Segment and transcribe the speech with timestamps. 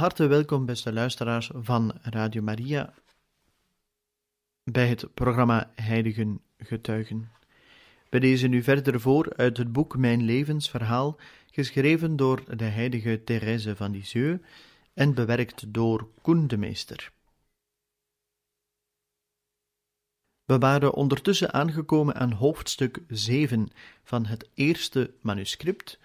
[0.00, 2.94] Harte welkom, beste luisteraars van Radio Maria,
[4.64, 7.30] bij het programma Heiligen Getuigen.
[8.08, 11.16] We lezen nu verder voor uit het boek Mijn levensverhaal,
[11.50, 14.42] geschreven door de heilige Thérèse van Lisieux
[14.94, 17.12] en bewerkt door Koen Meester.
[20.44, 23.68] We waren ondertussen aangekomen aan hoofdstuk 7
[24.02, 25.98] van het eerste manuscript,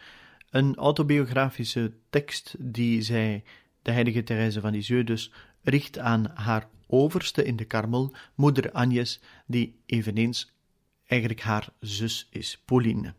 [0.50, 3.44] een autobiografische tekst die zij
[3.86, 9.20] de heilige Therese van Lisieux dus richt aan haar overste in de Karmel, moeder Agnes,
[9.46, 10.54] die eveneens
[11.06, 13.14] eigenlijk haar zus is, Pauline.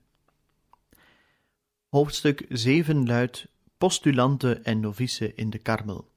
[1.89, 3.47] Hoofdstuk 7 luidt
[3.79, 6.09] Postulanten en novice in de Karmel.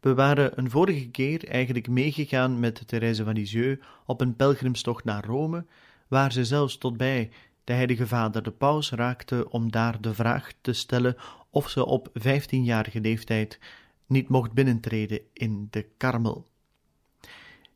[0.00, 5.24] We waren een vorige keer eigenlijk meegegaan met Therese van Lisieux op een pelgrimstocht naar
[5.24, 5.66] Rome,
[6.08, 7.30] waar ze zelfs tot bij
[7.64, 11.16] de heilige vader de paus raakte om daar de vraag te stellen
[11.50, 13.58] of ze op vijftienjarige leeftijd
[14.06, 16.52] niet mocht binnentreden in de karmel.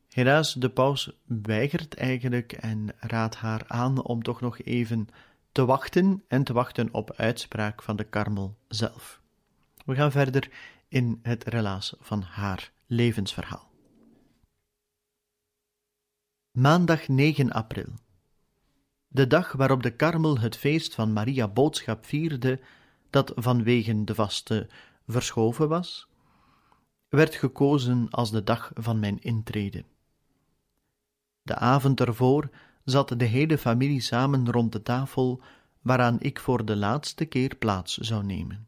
[0.09, 5.07] Helaas, de paus weigert eigenlijk en raadt haar aan om toch nog even
[5.51, 9.21] te wachten en te wachten op uitspraak van de karmel zelf.
[9.85, 10.49] We gaan verder
[10.87, 13.71] in het relaas van haar levensverhaal.
[16.51, 17.93] Maandag 9 april.
[19.07, 22.59] De dag waarop de karmel het feest van Maria Boodschap vierde,
[23.09, 24.69] dat vanwege de vaste
[25.07, 26.08] verschoven was,
[27.09, 29.85] werd gekozen als de dag van mijn intrede.
[31.41, 32.49] De avond ervoor
[32.83, 35.41] zat de hele familie samen rond de tafel
[35.81, 38.67] waaraan ik voor de laatste keer plaats zou nemen.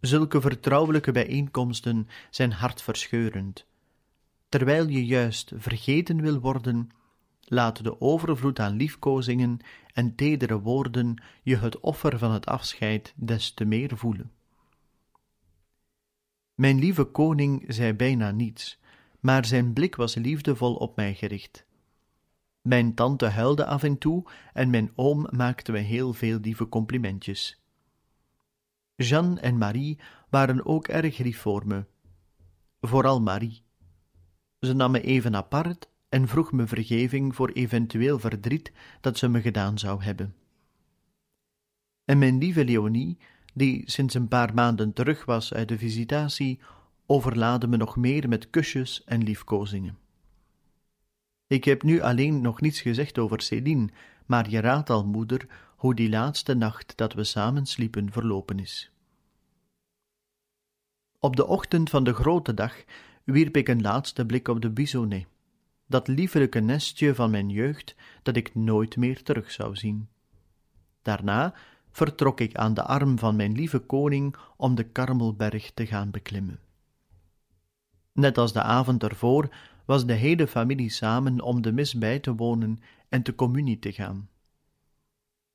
[0.00, 3.66] Zulke vertrouwelijke bijeenkomsten zijn hartverscheurend.
[4.48, 6.88] Terwijl je juist vergeten wil worden,
[7.40, 9.58] laat de overvloed aan liefkozingen
[9.92, 14.32] en tedere woorden je het offer van het afscheid des te meer voelen.
[16.54, 18.78] Mijn lieve koning zei bijna niets,
[19.20, 21.66] maar zijn blik was liefdevol op mij gericht.
[22.60, 27.62] Mijn tante huilde af en toe en mijn oom maakte me heel veel lieve complimentjes.
[28.96, 29.98] Jeanne en Marie
[30.30, 31.84] waren ook erg lief voor me.
[32.80, 33.62] Vooral Marie.
[34.60, 39.40] Ze nam me even apart en vroeg me vergeving voor eventueel verdriet dat ze me
[39.40, 40.34] gedaan zou hebben.
[42.04, 43.18] En mijn lieve Leonie
[43.54, 46.60] die sinds een paar maanden terug was uit de visitatie,
[47.06, 49.98] overlaadde me nog meer met kusjes en liefkozingen.
[51.46, 53.88] Ik heb nu alleen nog niets gezegd over Céline,
[54.26, 58.90] maar je raadt al, moeder, hoe die laatste nacht dat we samen sliepen verlopen is.
[61.18, 62.84] Op de ochtend van de grote dag
[63.24, 65.26] wierp ik een laatste blik op de Bisonnet,
[65.86, 70.08] dat liefelijke nestje van mijn jeugd dat ik nooit meer terug zou zien.
[71.02, 71.54] Daarna
[71.94, 76.58] vertrok ik aan de arm van mijn lieve koning om de Karmelberg te gaan beklimmen.
[78.12, 79.48] Net als de avond ervoor
[79.84, 83.92] was de hele familie samen om de mis bij te wonen en te communie te
[83.92, 84.28] gaan.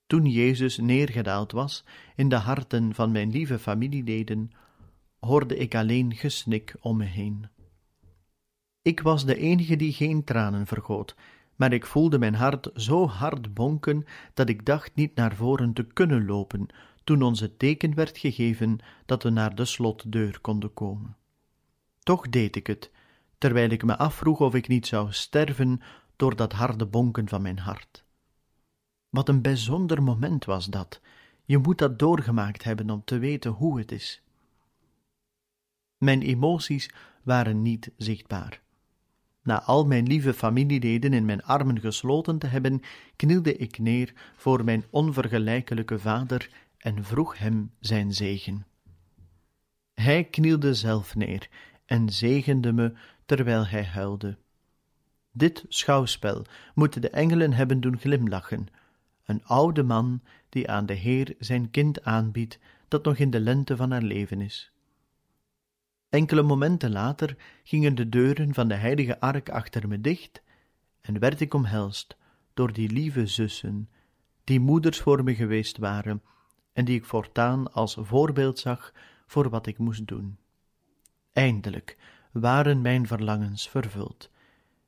[0.07, 1.83] Toen Jezus neergedaald was
[2.15, 4.51] in de harten van mijn lieve familieleden,
[5.19, 7.47] hoorde ik alleen gesnik om me heen.
[8.81, 11.15] Ik was de enige die geen tranen vergoot,
[11.59, 15.83] maar ik voelde mijn hart zo hard bonken dat ik dacht niet naar voren te
[15.83, 16.67] kunnen lopen
[17.03, 21.17] toen ons het teken werd gegeven dat we naar de slotdeur konden komen.
[21.99, 22.91] Toch deed ik het,
[23.37, 25.81] terwijl ik me afvroeg of ik niet zou sterven
[26.15, 28.03] door dat harde bonken van mijn hart.
[29.09, 31.01] Wat een bijzonder moment was dat.
[31.45, 34.21] Je moet dat doorgemaakt hebben om te weten hoe het is.
[35.97, 36.89] Mijn emoties
[37.23, 38.61] waren niet zichtbaar.
[39.43, 42.81] Na al mijn lieve familieleden in mijn armen gesloten te hebben,
[43.15, 48.65] knielde ik neer voor mijn onvergelijkelijke vader en vroeg hem zijn zegen.
[49.93, 51.49] Hij knielde zelf neer
[51.85, 52.93] en zegende me
[53.25, 54.37] terwijl hij huilde.
[55.31, 58.67] Dit schouwspel moeten de engelen hebben doen glimlachen,
[59.25, 63.75] een oude man die aan de Heer zijn kind aanbiedt dat nog in de lente
[63.75, 64.71] van haar leven is.
[66.09, 70.41] Enkele momenten later gingen de deuren van de heilige ark achter me dicht
[71.01, 72.17] en werd ik omhelst
[72.53, 73.89] door die lieve zussen,
[74.43, 76.21] die moeders voor me geweest waren
[76.73, 78.93] en die ik voortaan als voorbeeld zag
[79.25, 80.37] voor wat ik moest doen.
[81.33, 81.97] Eindelijk
[82.31, 84.29] waren mijn verlangens vervuld.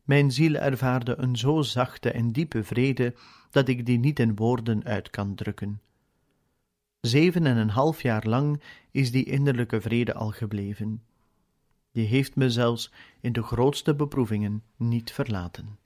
[0.03, 3.15] Mijn ziel ervaarde een zo zachte en diepe vrede
[3.50, 5.81] dat ik die niet in woorden uit kan drukken.
[7.01, 11.03] Zeven en een half jaar lang is die innerlijke vrede al gebleven.
[11.92, 15.80] Die heeft me zelfs in de grootste beproevingen niet verlaten.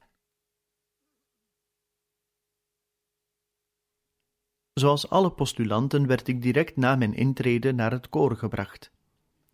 [4.74, 8.92] Zoals alle postulanten werd ik direct na mijn intrede naar het koor gebracht.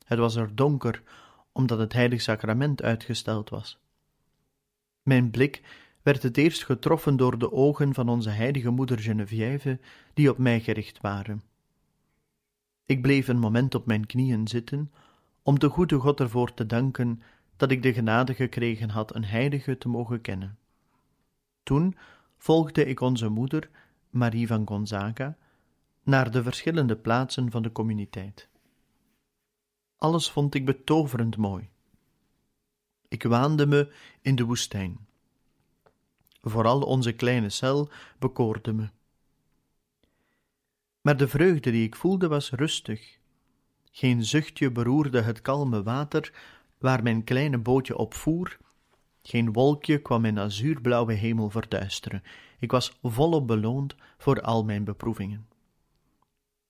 [0.05, 1.03] Het was er donker,
[1.51, 3.79] omdat het heilig sacrament uitgesteld was.
[5.01, 5.61] Mijn blik
[6.01, 9.79] werd het eerst getroffen door de ogen van onze heilige moeder Geneviève,
[10.13, 11.43] die op mij gericht waren.
[12.85, 14.91] Ik bleef een moment op mijn knieën zitten,
[15.43, 17.21] om de goede God ervoor te danken
[17.55, 20.57] dat ik de genade gekregen had een heilige te mogen kennen.
[21.63, 21.97] Toen
[22.37, 23.69] volgde ik onze moeder,
[24.09, 25.37] Marie van Gonzaga,
[26.03, 28.49] naar de verschillende plaatsen van de communiteit.
[29.97, 31.69] Alles vond ik betoverend mooi.
[33.07, 35.07] Ik waande me in de woestijn.
[36.41, 37.89] Vooral onze kleine cel
[38.19, 38.89] bekoorde me.
[41.01, 43.19] Maar de vreugde die ik voelde was rustig.
[43.91, 46.33] Geen zuchtje beroerde het kalme water
[46.77, 48.57] waar mijn kleine bootje op voer.
[49.21, 52.23] Geen wolkje kwam mijn azuurblauwe hemel verduisteren.
[52.59, 55.47] Ik was volop beloond voor al mijn beproevingen.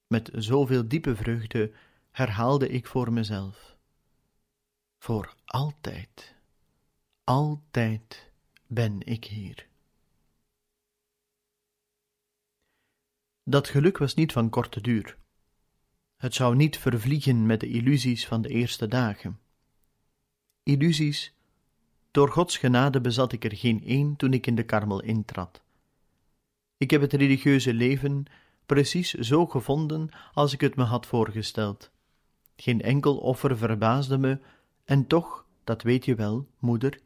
[0.08, 1.72] Met zoveel diepe vreugde
[2.12, 3.76] herhaalde ik voor mezelf:
[4.98, 6.36] Voor altijd,
[7.24, 8.32] altijd
[8.68, 9.68] ben ik hier.
[13.44, 15.18] Dat geluk was niet van korte duur.
[16.22, 19.40] Het zou niet vervliegen met de illusies van de eerste dagen.
[20.64, 21.34] Illusies,
[22.12, 25.62] door Gods genade bezat ik er geen één toen ik in de karmel intrad.
[26.78, 28.26] Ik heb het religieuze leven
[28.66, 31.92] precies zo gevonden als ik het me had voorgesteld.
[32.56, 34.40] Geen enkel offer verbaasde me,
[34.84, 37.00] en toch, dat weet je wel, moeder,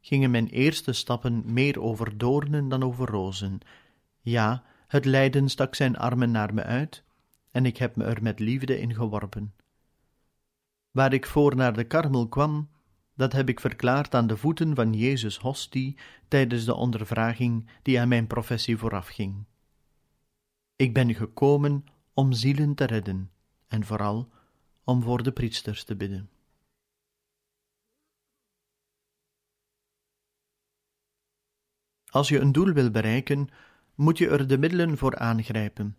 [0.00, 3.58] gingen mijn eerste stappen meer over doornen dan over rozen.
[4.20, 7.04] Ja, het lijden stak zijn armen naar me uit,
[7.50, 9.54] en ik heb me er met liefde in geworpen.
[10.90, 12.70] Waar ik voor naar de karmel kwam,
[13.14, 15.98] dat heb ik verklaard aan de voeten van Jezus hostie
[16.28, 19.44] tijdens de ondervraging die aan mijn professie voorafging.
[20.76, 23.30] Ik ben gekomen om zielen te redden,
[23.68, 24.28] en vooral
[24.84, 26.30] om voor de priesters te bidden.
[32.06, 33.48] Als je een doel wil bereiken,
[33.94, 35.96] moet je er de middelen voor aangrijpen.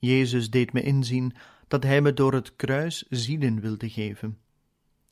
[0.00, 1.32] Jezus deed me inzien
[1.68, 4.38] dat Hij me door het kruis zielen wilde geven,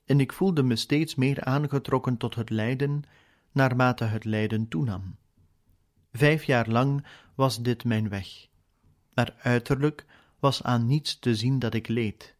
[0.04, 3.02] en ik voelde me steeds meer aangetrokken tot het lijden,
[3.52, 5.16] naarmate het lijden toenam.
[6.12, 8.48] Vijf jaar lang was dit mijn weg,
[9.14, 10.06] maar uiterlijk
[10.38, 12.36] was aan niets te zien dat ik leed.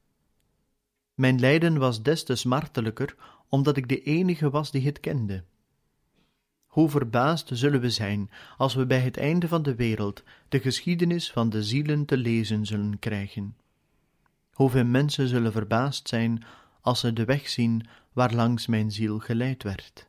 [1.15, 3.17] Mijn lijden was des te smartelijker,
[3.49, 5.44] omdat ik de enige was die het kende.
[6.79, 11.31] Hoe verbaasd zullen we zijn als we bij het einde van de wereld de geschiedenis
[11.31, 13.57] van de zielen te lezen zullen krijgen.
[14.53, 16.45] Hoeveel mensen zullen verbaasd zijn
[16.81, 20.09] als ze de weg zien waarlangs mijn ziel geleid werd.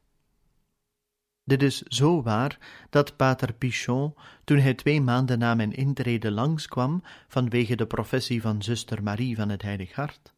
[1.44, 2.58] Dit is zo waar
[2.90, 8.62] dat pater Pichon, toen hij twee maanden na mijn intrede langskwam vanwege de professie van
[8.62, 10.34] zuster Marie van het Heilig Hart,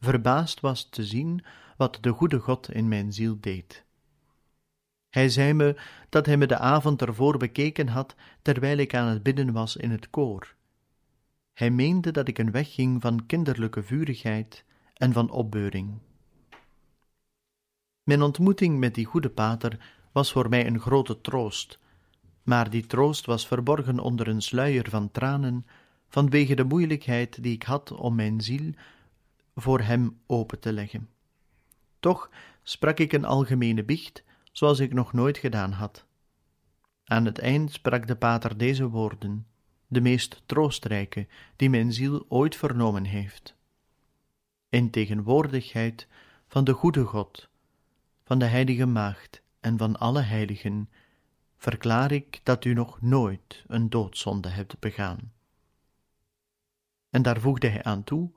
[0.00, 1.44] verbaasd was te zien
[1.76, 3.84] wat de goede God in mijn ziel deed.
[5.14, 5.76] Hij zei me
[6.08, 9.90] dat hij me de avond ervoor bekeken had terwijl ik aan het bidden was in
[9.90, 10.54] het koor.
[11.52, 15.98] Hij meende dat ik een weg ging van kinderlijke vurigheid en van opbeuring.
[18.02, 19.78] Mijn ontmoeting met die goede pater
[20.12, 21.78] was voor mij een grote troost,
[22.42, 25.66] maar die troost was verborgen onder een sluier van tranen
[26.08, 28.72] vanwege de moeilijkheid die ik had om mijn ziel
[29.54, 31.08] voor hem open te leggen.
[32.00, 32.30] Toch
[32.62, 36.04] sprak ik een algemene biecht zoals ik nog nooit gedaan had.
[37.04, 39.46] Aan het eind sprak de pater deze woorden,
[39.86, 43.54] de meest troostrijke die mijn ziel ooit vernomen heeft.
[44.68, 46.06] In tegenwoordigheid
[46.48, 47.48] van de goede God,
[48.24, 50.88] van de heilige Maagd en van alle heiligen,
[51.56, 55.32] verklaar ik dat u nog nooit een doodzonde hebt begaan.
[57.10, 58.30] En daar voegde hij aan toe: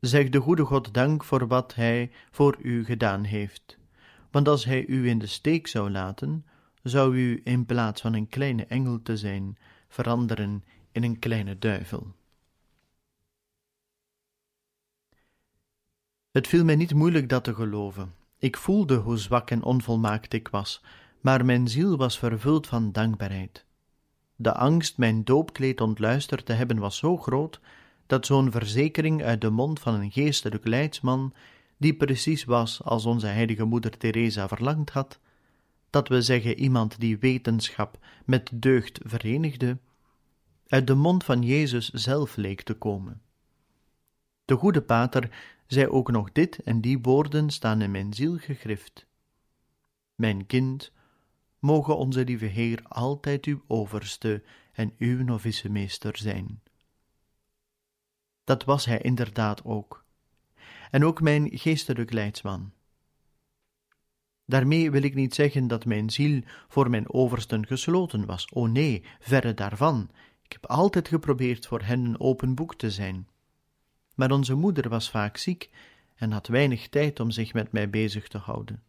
[0.00, 3.80] Zeg de goede God dank voor wat hij voor u gedaan heeft
[4.32, 6.46] want als hij u in de steek zou laten,
[6.82, 9.58] zou u in plaats van een kleine engel te zijn,
[9.88, 12.14] veranderen in een kleine duivel.
[16.30, 18.14] Het viel mij niet moeilijk dat te geloven.
[18.38, 20.82] Ik voelde hoe zwak en onvolmaakt ik was,
[21.20, 23.64] maar mijn ziel was vervuld van dankbaarheid.
[24.36, 27.60] De angst mijn doopkleed ontluisterd te hebben was zo groot,
[28.06, 31.34] dat zo'n verzekering uit de mond van een geestelijk leidsman,
[31.82, 35.20] die precies was als onze heilige moeder Teresa verlangd had,
[35.90, 39.78] dat we zeggen iemand die wetenschap met deugd verenigde,
[40.66, 43.22] uit de mond van Jezus zelf leek te komen.
[44.44, 45.30] De goede pater
[45.66, 49.06] zei ook nog dit en die woorden staan in mijn ziel gegrift.
[50.14, 50.92] Mijn kind,
[51.58, 56.62] mogen onze lieve Heer altijd uw overste en uw novice meester zijn.
[58.44, 60.01] Dat was hij inderdaad ook,
[60.92, 62.72] en ook mijn geestelijk leidsman.
[64.44, 68.52] Daarmee wil ik niet zeggen dat mijn ziel voor mijn oversten gesloten was.
[68.52, 70.10] O nee, verre daarvan.
[70.42, 73.28] Ik heb altijd geprobeerd voor hen een open boek te zijn.
[74.14, 75.70] Maar onze moeder was vaak ziek
[76.14, 78.82] en had weinig tijd om zich met mij bezig te houden.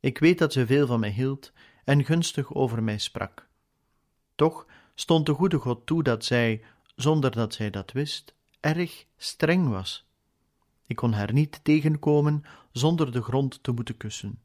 [0.00, 1.52] Ik weet dat ze veel van mij hield
[1.84, 3.48] en gunstig over mij sprak.
[4.34, 6.62] Toch stond de goede God toe dat zij,
[6.96, 10.07] zonder dat zij dat wist, erg streng was.
[10.88, 12.42] Ik kon haar niet tegenkomen
[12.72, 14.42] zonder de grond te moeten kussen.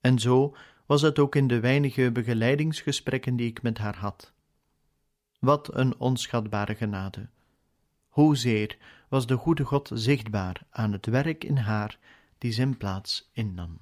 [0.00, 4.32] En zo was het ook in de weinige begeleidingsgesprekken die ik met haar had.
[5.38, 7.28] Wat een onschatbare genade!
[8.08, 11.98] Hoezeer was de goede God zichtbaar aan het werk in haar
[12.38, 13.78] die zijn plaats innam.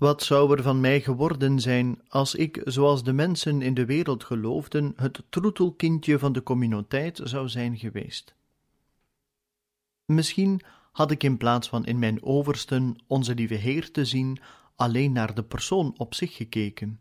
[0.00, 4.24] Wat zou er van mij geworden zijn als ik, zoals de mensen in de wereld
[4.24, 8.34] geloofden, het troetelkindje van de communiteit zou zijn geweest?
[10.04, 10.60] Misschien
[10.92, 14.38] had ik in plaats van in mijn oversten onze lieve Heer te zien,
[14.76, 17.00] alleen naar de persoon op zich gekeken.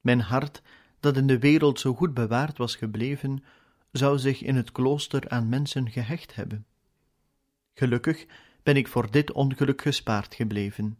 [0.00, 0.62] Mijn hart,
[1.00, 3.44] dat in de wereld zo goed bewaard was gebleven,
[3.92, 6.66] zou zich in het klooster aan mensen gehecht hebben.
[7.74, 8.26] Gelukkig
[8.62, 10.98] ben ik voor dit ongeluk gespaard gebleven.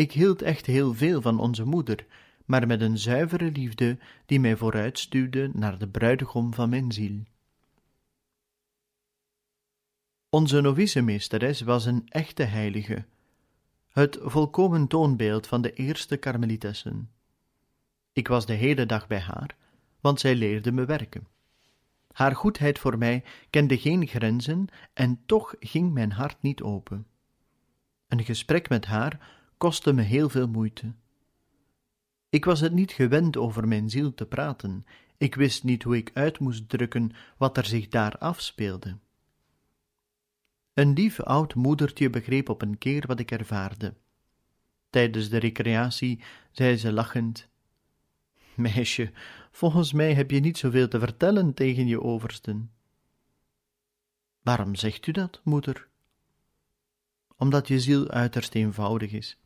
[0.00, 2.06] Ik hield echt heel veel van onze moeder,
[2.44, 7.22] maar met een zuivere liefde die mij vooruitstuwde naar de bruidegom van mijn ziel.
[10.28, 13.04] Onze novice-meesteres was een echte heilige,
[13.88, 17.10] het volkomen toonbeeld van de eerste karmelitessen.
[18.12, 19.56] Ik was de hele dag bij haar,
[20.00, 21.26] want zij leerde me werken.
[22.12, 27.06] Haar goedheid voor mij kende geen grenzen en toch ging mijn hart niet open.
[28.08, 30.92] Een gesprek met haar kostte me heel veel moeite.
[32.28, 34.84] Ik was het niet gewend over mijn ziel te praten,
[35.16, 38.98] ik wist niet hoe ik uit moest drukken wat er zich daar afspeelde.
[40.74, 43.94] Een lief oud moedertje begreep op een keer wat ik ervaarde.
[44.90, 47.48] Tijdens de recreatie zei ze lachend:
[48.54, 49.12] Meisje,
[49.50, 52.70] volgens mij heb je niet zoveel te vertellen tegen je oversten.
[54.42, 55.88] Waarom zegt u dat, moeder?
[57.36, 59.39] Omdat je ziel uiterst eenvoudig is.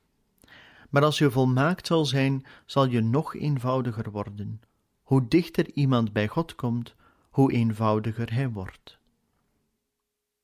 [0.95, 4.61] Maar als je volmaakt zal zijn, zal je nog eenvoudiger worden.
[5.03, 6.95] Hoe dichter iemand bij God komt,
[7.31, 8.99] hoe eenvoudiger hij wordt.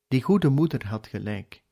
[0.09, 1.63] Die goede moeder had gelijk.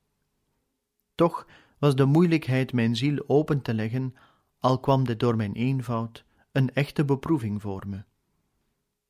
[1.15, 1.47] Toch
[1.79, 4.15] was de moeilijkheid mijn ziel open te leggen,
[4.59, 8.03] al kwam dit door mijn eenvoud, een echte beproeving voor me.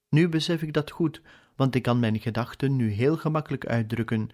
[0.08, 1.22] Nu besef ik dat goed,
[1.56, 4.30] want ik kan mijn gedachten nu heel gemakkelijk uitdrukken,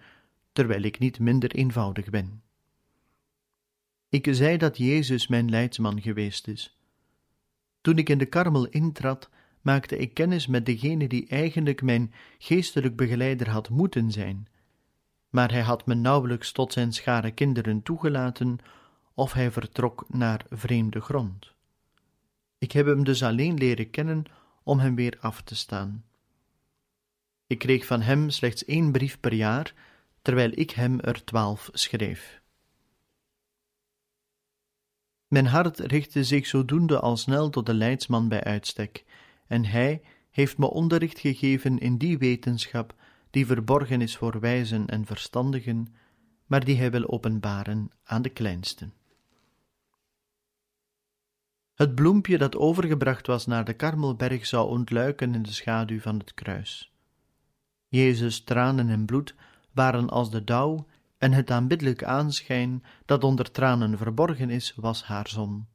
[0.51, 2.43] terwijl ik niet minder eenvoudig ben.
[4.09, 6.77] Ik zei dat Jezus mijn leidsman geweest is.
[7.81, 9.29] Toen ik in de karmel intrad,
[9.61, 14.47] maakte ik kennis met degene die eigenlijk mijn geestelijk begeleider had moeten zijn,
[15.29, 18.57] maar hij had me nauwelijks tot zijn schare kinderen toegelaten,
[19.13, 21.53] of hij vertrok naar vreemde grond.
[22.57, 24.23] Ik heb hem dus alleen leren kennen
[24.63, 26.05] om hem weer af te staan.
[27.47, 29.73] Ik kreeg van hem slechts één brief per jaar,
[30.21, 32.41] terwijl ik hem er twaalf schreef.
[35.27, 39.05] Mijn hart richtte zich zodoende al snel tot de leidsman bij uitstek,
[39.47, 42.95] en hij heeft me onderricht gegeven in die wetenschap
[43.29, 45.87] die verborgen is voor wijzen en verstandigen,
[46.45, 48.93] maar die hij wil openbaren aan de kleinsten.
[51.73, 56.33] Het bloempje dat overgebracht was naar de Karmelberg zou ontluiken in de schaduw van het
[56.33, 56.93] kruis.
[57.87, 59.35] Jezus' tranen en bloed
[59.71, 60.87] waren als de dauw,
[61.25, 65.67] en het aanbiddelijk aanschijn dat onder tranen verborgen is, was haar zon.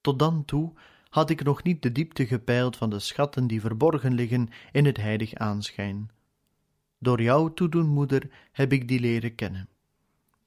[0.00, 0.72] Tot dan toe
[1.08, 4.96] had ik nog niet de diepte gepeild van de schatten die verborgen liggen in het
[4.96, 6.10] heilig aanschijn.
[6.98, 9.68] Door jouw toedoen, moeder, heb ik die leren kennen.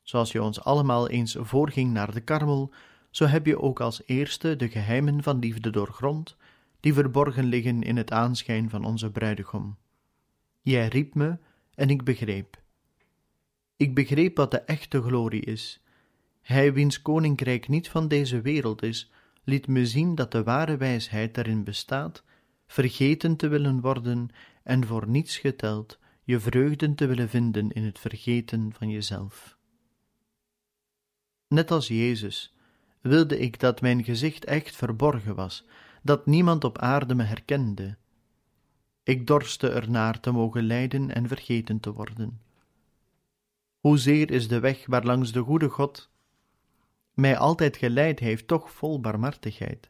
[0.01, 2.73] Zoals je ons allemaal eens voorging naar de karmel,
[3.09, 6.35] zo heb je ook als eerste de geheimen van liefde doorgrond,
[6.79, 9.77] die verborgen liggen in het aanschijn van onze bruidegom.
[10.61, 11.37] Jij riep me
[11.73, 12.65] en ik begreep.
[13.77, 15.81] Ik begreep wat de echte glorie is.
[16.41, 19.11] Hij wiens koninkrijk niet van deze wereld is,
[19.43, 22.23] liet me zien dat de ware wijsheid daarin bestaat,
[22.67, 24.29] vergeten te willen worden
[24.63, 29.57] en voor niets geteld, je vreugden te willen vinden in het vergeten van jezelf.
[31.47, 32.55] Net als Jezus
[33.01, 35.65] wilde ik dat mijn gezicht echt verborgen was,
[36.01, 37.97] dat niemand op aarde me herkende.
[39.03, 42.46] Ik dorste ernaar te mogen lijden en vergeten te worden.
[43.87, 46.09] Hoezeer is de weg waarlangs de goede God
[47.13, 49.89] mij altijd geleid heeft, toch vol barmhartigheid.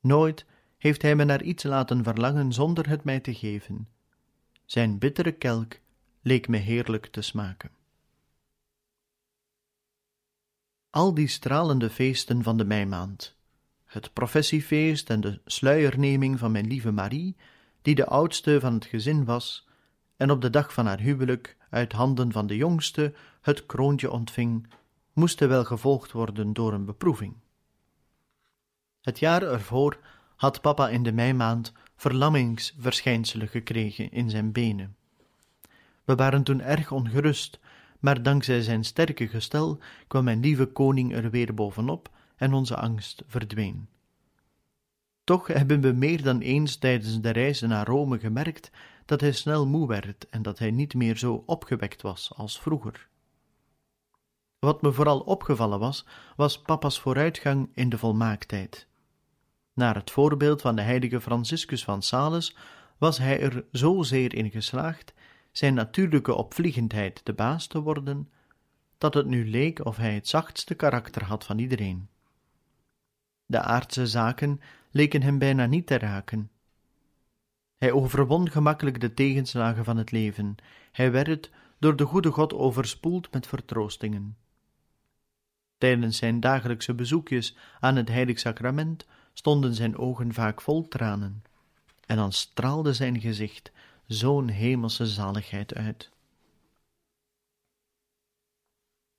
[0.00, 0.46] Nooit
[0.78, 3.88] heeft hij me naar iets laten verlangen zonder het mij te geven.
[4.64, 5.78] Zijn bittere kelk
[6.22, 7.70] leek me heerlijk te smaken.
[10.90, 13.36] Al die stralende feesten van de meimaand,
[13.84, 17.36] het professiefeest en de sluierneming van mijn lieve Marie,
[17.82, 19.65] die de oudste van het gezin was,
[20.16, 24.66] en op de dag van haar huwelijk uit handen van de jongste het kroontje ontving,
[25.12, 27.34] moesten wel gevolgd worden door een beproeving.
[29.00, 29.98] Het jaar ervoor
[30.36, 34.96] had papa in de meimaand verlammingsverschijnselen gekregen in zijn benen.
[36.04, 37.58] We waren toen erg ongerust,
[38.00, 43.22] maar dankzij zijn sterke gestel kwam mijn lieve koning er weer bovenop en onze angst
[43.26, 43.88] verdween.
[45.24, 48.70] Toch hebben we meer dan eens tijdens de reizen naar Rome gemerkt
[49.06, 53.08] dat hij snel moe werd en dat hij niet meer zo opgewekt was als vroeger.
[54.58, 58.86] Wat me vooral opgevallen was, was papa's vooruitgang in de volmaaktheid.
[59.72, 62.56] Naar het voorbeeld van de heilige Franciscus van Sales
[62.98, 65.14] was hij er zozeer in geslaagd
[65.52, 68.30] zijn natuurlijke opvliegendheid de baas te worden,
[68.98, 72.08] dat het nu leek of hij het zachtste karakter had van iedereen.
[73.46, 76.50] De aardse zaken leken hem bijna niet te raken.
[77.76, 80.56] Hij overwon gemakkelijk de tegenslagen van het leven.
[80.92, 84.36] Hij werd door de goede God overspoeld met vertroostingen.
[85.78, 91.42] Tijdens zijn dagelijkse bezoekjes aan het heilig sacrament stonden zijn ogen vaak vol tranen,
[92.06, 93.72] en dan straalde zijn gezicht
[94.06, 96.10] zo'n hemelse zaligheid uit.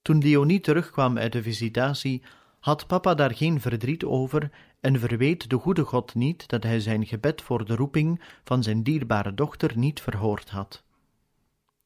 [0.01, 2.23] Toen Leonie terugkwam uit de visitatie,
[2.59, 7.05] had papa daar geen verdriet over en verweet de goede God niet dat hij zijn
[7.05, 10.83] gebed voor de roeping van zijn dierbare dochter niet verhoord had.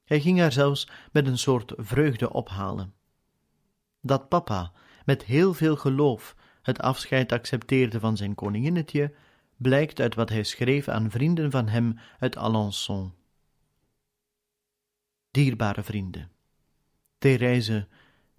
[0.04, 2.93] Hij ging haar zelfs met een soort vreugde ophalen.
[4.01, 4.71] Dat papa
[5.06, 9.13] met heel veel geloof het afscheid accepteerde van zijn koninginnetje,
[9.58, 13.12] blijkt uit wat hij schreef aan vrienden van hem uit Alençon.
[15.32, 16.32] Dierbare vrienden,
[17.17, 17.88] Therese,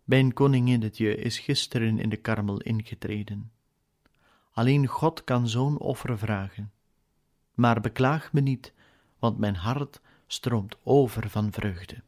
[0.04, 3.52] mijn koninginnetje, is gisteren in de karmel ingetreden.
[4.52, 6.72] Alleen God kan zo'n offer vragen.
[7.54, 8.72] Maar beklaag me niet,
[9.18, 12.02] want mijn hart stroomt over van vreugde.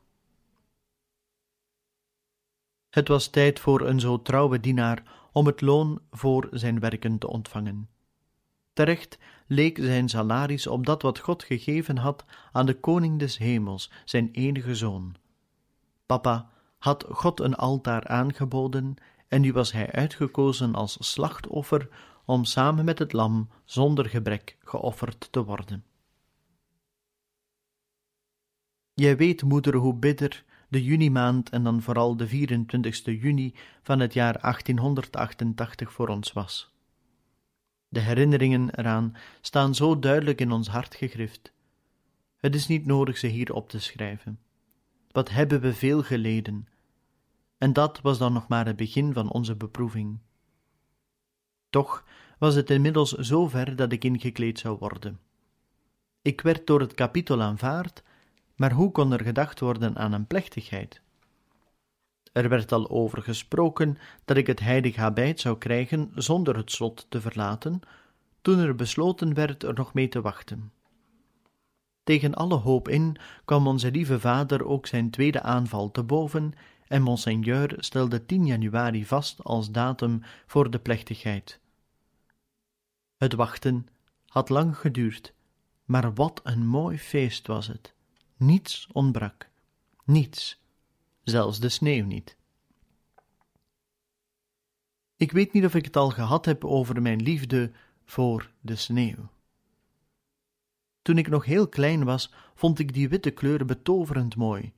[2.91, 5.03] Het was tijd voor een zo trouwe dienaar
[5.33, 7.89] om het loon voor zijn werken te ontvangen.
[8.73, 13.91] Terecht leek zijn salaris op dat wat God gegeven had aan de koning des hemels,
[14.05, 15.15] zijn enige zoon.
[16.07, 18.97] Papa had God een altaar aangeboden
[19.29, 21.89] en nu was hij uitgekozen als slachtoffer
[22.25, 25.85] om samen met het lam zonder gebrek geofferd te worden.
[28.95, 34.13] Jij weet, moeder, hoe bitter de junimaand en dan vooral de 24ste juni van het
[34.13, 36.73] jaar 1888 voor ons was.
[37.89, 41.53] De herinneringen eraan staan zo duidelijk in ons hart gegrift.
[42.37, 44.39] Het is niet nodig ze hier op te schrijven.
[45.11, 46.69] Wat hebben we veel geleden?
[47.59, 50.19] En dat was dan nog maar het begin van onze beproeving.
[51.75, 52.05] Toch
[52.39, 55.21] was het inmiddels zo ver dat ik ingekleed zou worden.
[56.23, 58.03] Ik werd door het kapitol aanvaard,
[58.57, 61.01] maar hoe kon er gedacht worden aan een plechtigheid?
[62.33, 67.07] Er werd al over gesproken dat ik het heilig habit zou krijgen zonder het slot
[67.09, 67.81] te verlaten,
[68.43, 70.73] toen er besloten werd er nog mee te wachten.
[72.05, 76.53] Tegen alle hoop in kwam onze lieve vader ook zijn tweede aanval te boven
[76.87, 81.63] en monseigneur stelde 10 januari vast als datum voor de plechtigheid.
[83.17, 83.87] Het wachten
[84.27, 85.35] had lang geduurd,
[85.85, 87.95] maar wat een mooi feest was het.
[88.37, 89.51] Niets ontbrak,
[90.05, 90.63] niets
[91.23, 92.37] zelfs de sneeuw niet.
[95.17, 97.73] Ik weet niet of ik het al gehad heb over mijn liefde
[98.05, 99.29] voor de sneeuw.
[101.03, 104.73] Toen ik nog heel klein was, vond ik die witte kleur betoverend mooi.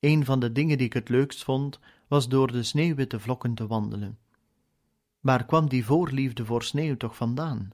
[0.00, 3.66] Een van de dingen die ik het leukst vond, was door de sneeuwwitte vlokken te
[3.66, 4.18] wandelen.
[5.26, 7.70] Waar kwam die voorliefde voor sneeuw toch vandaan?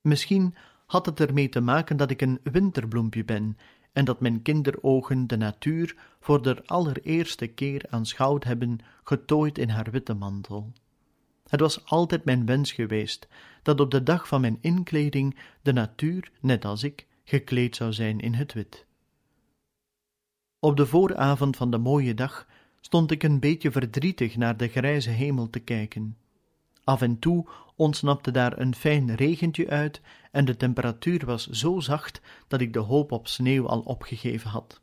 [0.00, 0.54] Misschien
[0.86, 3.56] had het ermee te maken dat ik een winterbloempje ben
[3.92, 9.90] en dat mijn kinderogen de natuur voor de allereerste keer aanschouwd hebben, getooid in haar
[9.90, 10.72] witte mantel.
[11.48, 13.28] Het was altijd mijn wens geweest
[13.62, 18.20] dat op de dag van mijn inkleding de natuur, net als ik, gekleed zou zijn
[18.20, 18.86] in het wit.
[20.58, 22.46] Op de vooravond van de mooie dag
[22.80, 26.16] stond ik een beetje verdrietig naar de grijze hemel te kijken.
[26.84, 32.20] Af en toe ontsnapte daar een fijn regentje uit en de temperatuur was zo zacht
[32.48, 34.80] dat ik de hoop op sneeuw al opgegeven had.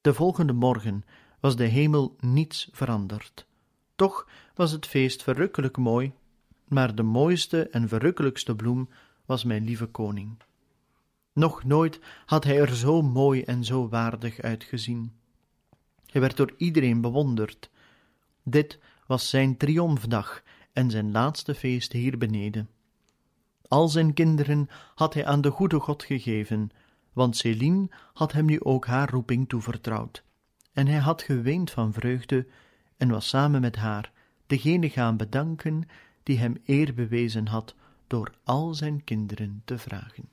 [0.00, 1.04] De volgende morgen
[1.40, 3.46] was de hemel niets veranderd.
[3.96, 6.12] Toch was het feest verrukkelijk mooi,
[6.68, 8.88] maar de mooiste en verrukkelijkste bloem
[9.26, 10.36] was mijn lieve koning.
[11.32, 15.12] Nog nooit had hij er zo mooi en zo waardig uitgezien.
[16.06, 17.70] Hij werd door iedereen bewonderd.
[18.42, 18.78] Dit
[19.10, 20.42] was zijn triomfdag
[20.72, 22.68] en zijn laatste feest hier beneden.
[23.68, 26.70] Al zijn kinderen had hij aan de goede God gegeven,
[27.12, 30.24] want Céline had hem nu ook haar roeping toevertrouwd.
[30.72, 32.46] En hij had geweend van vreugde
[32.96, 34.12] en was samen met haar
[34.46, 35.88] degene gaan bedanken
[36.22, 37.74] die hem eer bewezen had
[38.06, 40.28] door al zijn kinderen te vragen.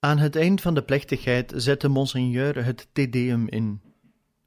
[0.00, 3.80] Aan het eind van de plechtigheid zette monseigneur het Te Deum in.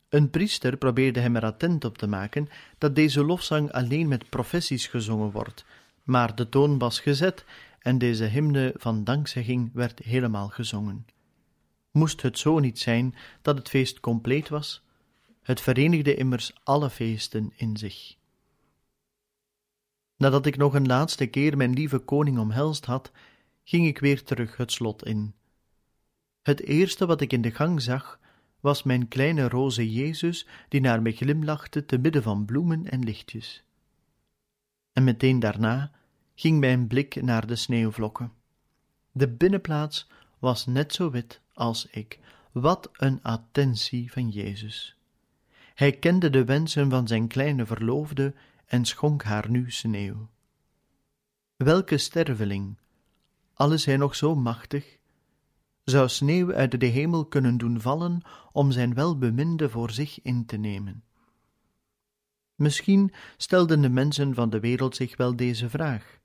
[0.10, 4.88] Een priester probeerde hem er attent op te maken dat deze lofzang alleen met professies
[4.88, 5.66] gezongen wordt,
[6.04, 7.46] maar de toon was gezet
[7.80, 11.06] en deze hymne van dankzegging werd helemaal gezongen.
[11.92, 14.84] Moest het zo niet zijn dat het feest compleet was?
[15.42, 18.16] Het verenigde immers alle feesten in zich.
[20.18, 23.12] Nadat ik nog een laatste keer mijn lieve koning omhelst had,
[23.64, 25.34] ging ik weer terug het slot in.
[26.42, 28.20] Het eerste wat ik in de gang zag,
[28.60, 33.64] was mijn kleine roze Jezus, die naar me glimlachte te midden van bloemen en lichtjes.
[34.94, 35.92] En meteen daarna
[36.36, 38.32] ging mijn blik naar de sneeuwvlokken.
[39.12, 42.20] De binnenplaats was net zo wit als ik.
[42.52, 44.96] Wat een attentie van Jezus.
[45.76, 48.34] Hij kende de wensen van zijn kleine verloofde
[48.66, 50.30] en schonk haar nu sneeuw.
[51.56, 52.78] Welke sterveling,
[53.54, 54.98] al is hij nog zo machtig,
[55.84, 60.58] zou sneeuw uit de hemel kunnen doen vallen om zijn welbeminde voor zich in te
[60.58, 61.04] nemen?
[62.56, 66.20] Misschien stelden de mensen van de wereld zich wel deze vraag.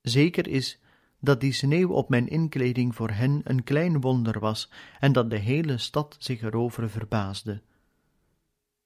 [0.00, 0.80] Zeker is
[1.20, 5.38] dat die sneeuw op mijn inkleding voor hen een klein wonder was en dat de
[5.38, 7.62] hele stad zich erover verbaasde.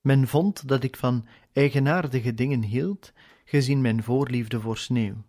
[0.00, 3.12] Men vond dat ik van eigenaardige dingen hield,
[3.44, 5.24] gezien mijn voorliefde voor sneeuw.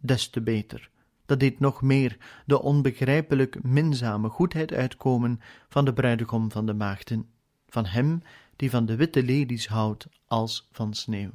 [0.00, 0.90] Des te beter.
[1.26, 7.28] Dat deed nog meer de onbegrijpelijk minzame goedheid uitkomen van de bruidegom van de maagden,
[7.68, 8.22] van hem
[8.56, 11.30] die van de witte lelies houdt als van sneeuw.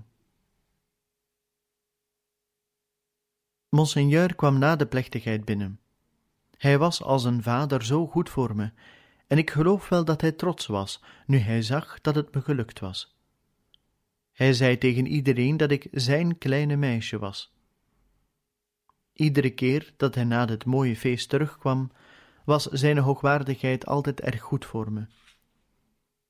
[3.70, 5.80] Monseigneur kwam na de plechtigheid binnen.
[6.58, 8.72] Hij was als een vader zo goed voor me,
[9.28, 12.80] en ik geloof wel dat hij trots was nu hij zag dat het me gelukt
[12.80, 13.18] was.
[14.32, 17.54] Hij zei tegen iedereen dat ik zijn kleine meisje was.
[19.20, 21.92] Iedere keer dat hij na het mooie feest terugkwam,
[22.46, 25.06] was zijn hoogwaardigheid altijd erg goed voor me.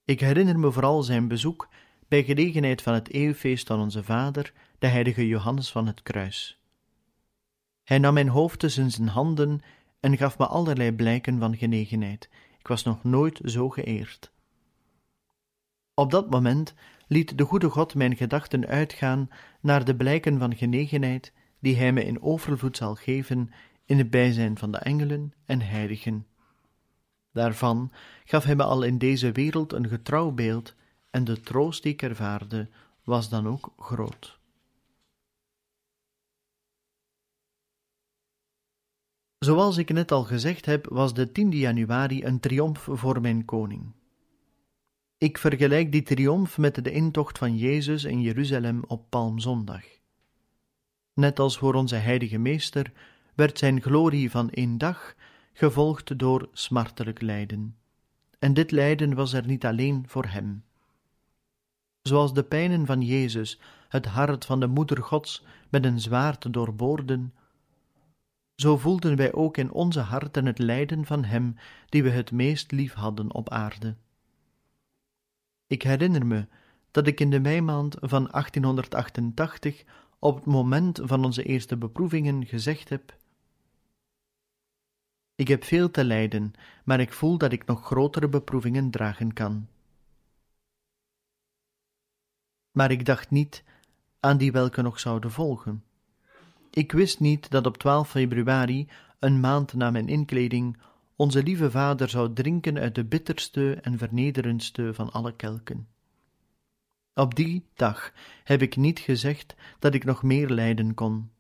[0.05, 1.67] Ik herinner me vooral zijn bezoek
[2.07, 6.59] bij gelegenheid van het eeuwfeest van onze vader, de heilige Johannes van het Kruis.
[7.83, 9.61] Hij nam mijn hoofd tussen zijn handen
[9.99, 12.29] en gaf me allerlei blijken van genegenheid.
[12.59, 14.31] Ik was nog nooit zo geëerd.
[15.93, 16.73] Op dat moment
[17.07, 19.29] liet de goede God mijn gedachten uitgaan
[19.61, 23.51] naar de blijken van genegenheid die hij me in overvloed zal geven
[23.85, 26.27] in het bijzijn van de engelen en heiligen.
[27.31, 27.91] Daarvan
[28.25, 30.75] gaf hij me al in deze wereld een getrouw beeld,
[31.09, 32.69] en de troost die ik ervaarde
[33.03, 34.39] was dan ook groot.
[39.39, 43.91] Zoals ik net al gezegd heb, was de 10 januari een triomf voor mijn koning.
[45.17, 49.98] Ik vergelijk die triomf met de intocht van Jezus in Jeruzalem op Palmzondag.
[51.19, 52.91] Net als voor onze heilige meester
[53.35, 55.15] werd zijn glorie van één dag
[55.53, 57.75] gevolgd door smartelijk lijden.
[58.39, 60.63] En dit lijden was er niet alleen voor hem.
[62.01, 67.33] Zoals de pijnen van Jezus het hart van de Moeder Gods met een zwaard doorboorden,
[68.55, 71.55] zo voelden wij ook in onze harten het lijden van Hem
[71.89, 73.95] die we het meest lief hadden op aarde.
[75.67, 76.47] Ik herinner me
[76.91, 79.83] dat ik in de meimaand van 1888
[80.19, 83.17] op het moment van onze eerste beproevingen gezegd heb:
[85.35, 86.53] Ik heb veel te lijden,
[86.83, 89.67] maar ik voel dat ik nog grotere beproevingen dragen kan.
[92.71, 93.63] Maar ik dacht niet
[94.19, 95.83] aan die welke nog zouden volgen.
[96.69, 98.87] Ik wist niet dat op 12 februari,
[99.19, 100.77] een maand na mijn inkleding,
[101.15, 105.87] onze lieve vader zou drinken uit de bitterste en vernederendste van alle kelken.
[107.19, 108.13] Op die dag
[108.43, 111.31] heb ik niet gezegd dat ik nog meer lijden kon.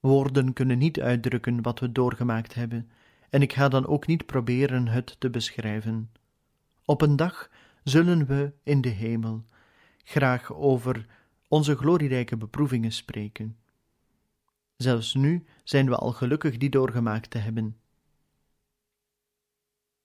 [0.00, 2.90] Woorden kunnen niet uitdrukken wat we doorgemaakt hebben,
[3.30, 6.10] en ik ga dan ook niet proberen het te beschrijven.
[6.84, 7.50] Op een dag
[7.84, 9.44] zullen we in de hemel
[10.04, 11.06] graag over
[11.48, 13.56] onze glorierijke beproevingen spreken.
[14.76, 17.76] Zelfs nu zijn we al gelukkig die doorgemaakt te hebben.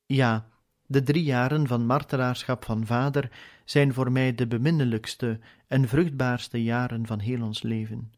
[0.05, 0.50] Ja,
[0.91, 3.31] de drie jaren van martelaarschap van vader
[3.65, 8.11] zijn voor mij de beminnelijkste en vruchtbaarste jaren van heel ons leven.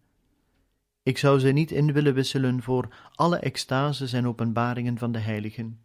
[1.04, 5.80] Ik zou ze niet in willen wisselen voor alle extases en openbaringen van de heiligen.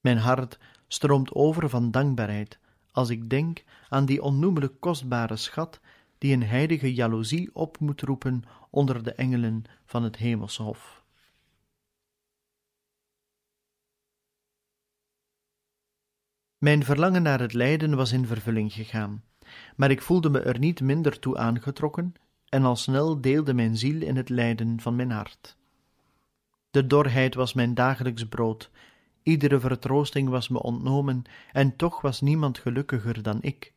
[0.00, 0.58] Mijn hart
[0.88, 2.58] stroomt over van dankbaarheid
[2.92, 5.80] als ik denk aan die onnoemelijk kostbare schat
[6.18, 10.99] die een heilige jaloezie op moet roepen onder de engelen van het hemelshof.
[16.60, 19.24] Mijn verlangen naar het lijden was in vervulling gegaan,
[19.76, 22.14] maar ik voelde me er niet minder toe aangetrokken,
[22.48, 25.56] en al snel deelde mijn ziel in het lijden van mijn hart.
[26.70, 28.70] De dorheid was mijn dagelijks brood,
[29.22, 33.72] iedere vertroosting was me ontnomen, en toch was niemand gelukkiger dan ik.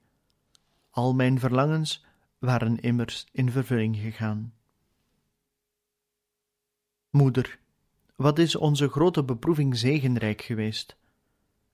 [0.89, 2.05] Al mijn verlangens
[2.39, 4.53] waren immers in vervulling gegaan.
[7.09, 7.59] Moeder,
[8.15, 11.01] wat is onze grote beproeving zegenrijk geweest?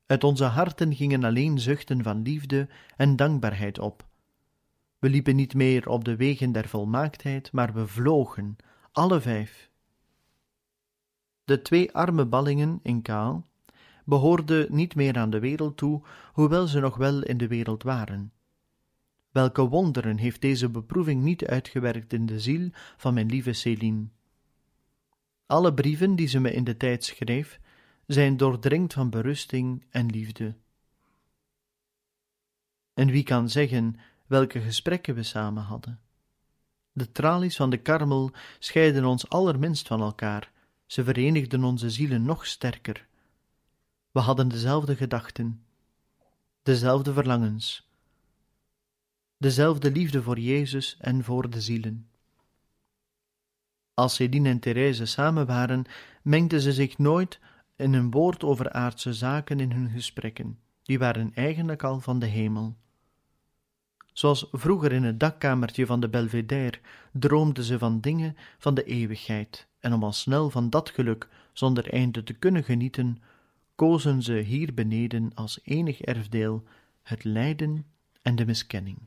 [0.10, 4.08] Uit onze harten gingen alleen zuchten van liefde en dankbaarheid op.
[5.00, 8.56] We liepen niet meer op de wegen der volmaaktheid, maar we vlogen,
[8.92, 9.70] alle vijf.
[11.44, 13.46] De twee arme ballingen in Kaal
[14.06, 16.02] behoorden niet meer aan de wereld toe,
[16.34, 18.32] hoewel ze nog wel in de wereld waren.
[19.32, 24.08] Welke wonderen heeft deze beproeving niet uitgewerkt in de ziel van mijn lieve Céline?
[25.46, 27.60] Alle brieven die ze me in de tijd schreef,
[28.14, 30.56] zijn doordringd van berusting en liefde.
[32.94, 33.96] En wie kan zeggen
[34.28, 36.00] welke gesprekken we samen hadden?
[36.92, 40.52] De tralies van de karmel scheiden ons allerminst van elkaar,
[40.86, 43.08] ze verenigden onze zielen nog sterker.
[44.12, 45.64] We hadden dezelfde gedachten,
[46.64, 47.90] dezelfde verlangens,
[49.38, 52.10] dezelfde liefde voor Jezus en voor de zielen.
[53.94, 55.86] Als Céline en Therese samen waren,
[56.22, 57.40] mengden ze zich nooit
[57.80, 62.26] in een woord over aardse zaken in hun gesprekken, die waren eigenlijk al van de
[62.26, 62.76] hemel.
[64.14, 66.80] Zoals vroeger in het dakkamertje van de Belvedere
[67.12, 71.94] droomden ze van dingen van de eeuwigheid, en om al snel van dat geluk zonder
[71.94, 73.22] einde te kunnen genieten,
[73.76, 76.64] kozen ze hier beneden als enig erfdeel
[77.02, 77.86] het lijden
[78.22, 78.98] en de miskenning.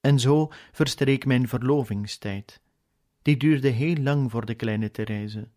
[0.00, 2.60] En zo verstreek mijn verlovingstijd.
[3.22, 5.48] Die duurde heel lang voor de kleine Therese.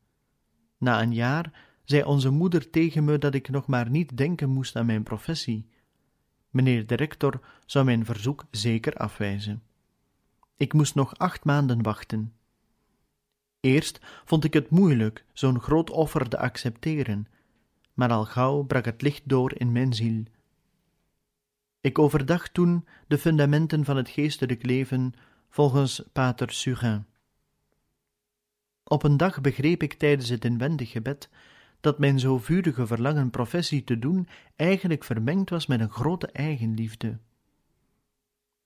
[0.77, 4.75] Na een jaar zei onze moeder tegen me dat ik nog maar niet denken moest
[4.75, 5.69] aan mijn professie.
[6.49, 9.63] Meneer de rector zou mijn verzoek zeker afwijzen.
[10.57, 12.33] Ik moest nog acht maanden wachten.
[13.59, 17.27] Eerst vond ik het moeilijk zo'n groot offer te accepteren,
[17.93, 20.23] maar al gauw brak het licht door in mijn ziel.
[21.81, 25.13] Ik overdacht toen de fundamenten van het geestelijk leven
[25.49, 27.05] volgens Pater Surin.
[28.83, 31.29] Op een dag begreep ik tijdens het inwendig gebed
[31.79, 37.17] dat mijn zo vurige verlangen professie te doen eigenlijk vermengd was met een grote eigenliefde.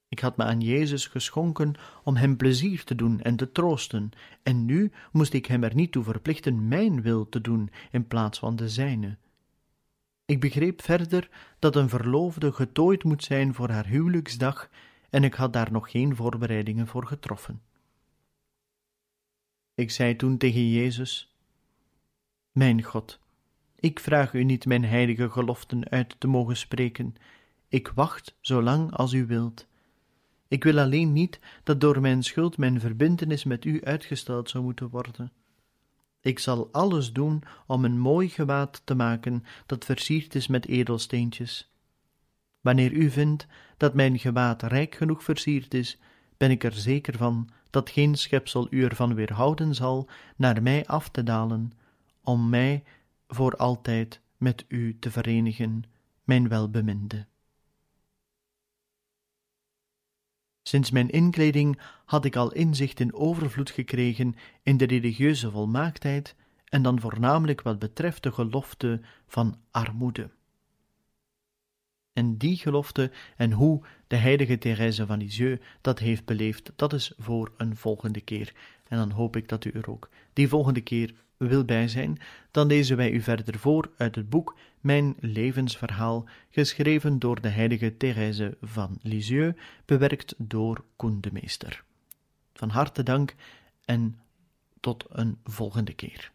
[0.10, 4.10] Ik had me aan Jezus geschonken om hem plezier te doen en te troosten,
[4.44, 8.40] en nu moest ik hem er niet toe verplichten mijn wil te doen in plaats
[8.40, 9.18] van de zijne.
[10.26, 14.70] Ik begreep verder dat een verloofde getooid moet zijn voor haar huwelijksdag,
[15.10, 17.62] en ik had daar nog geen voorbereidingen voor getroffen.
[19.78, 21.36] Ik zei toen tegen Jezus:
[22.52, 23.20] Mijn God,
[23.76, 27.16] ik vraag u niet mijn heilige geloften uit te mogen spreken.
[27.68, 29.68] Ik wacht zolang als u wilt.
[30.48, 34.90] Ik wil alleen niet dat door mijn schuld mijn verbintenis met u uitgesteld zou moeten
[34.90, 35.32] worden.
[36.22, 41.72] Ik zal alles doen om een mooi gewaad te maken dat versierd is met edelsteentjes.
[42.62, 43.48] Wanneer u vindt
[43.78, 46.00] dat mijn gewaad rijk genoeg versierd is,
[46.38, 51.10] ben ik er zeker van dat geen schepsel u ervan weerhouden zal naar mij af
[51.10, 51.72] te dalen,
[52.24, 52.84] om mij
[53.28, 55.84] voor altijd met u te verenigen,
[56.24, 57.26] mijn welbeminde.
[60.62, 66.82] Sinds mijn inkleding had ik al inzicht in overvloed gekregen in de religieuze volmaaktheid en
[66.82, 70.30] dan voornamelijk wat betreft de gelofte van armoede.
[72.18, 77.14] En die gelofte en hoe de heilige Therese van Lisieux dat heeft beleefd, dat is
[77.18, 78.54] voor een volgende keer.
[78.88, 82.18] En dan hoop ik dat u er ook die volgende keer wil bij zijn.
[82.52, 87.98] Dan lezen wij u verder voor uit het boek Mijn levensverhaal, geschreven door de heilige
[87.98, 91.84] Therese van Lisieux, bewerkt door Koen de Meester.
[92.54, 93.36] Van harte dank
[93.86, 94.20] en
[94.80, 96.32] tot een volgende keer.